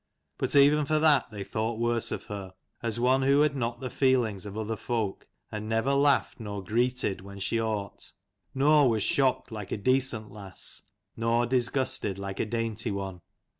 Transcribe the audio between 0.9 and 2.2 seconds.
that they thought worse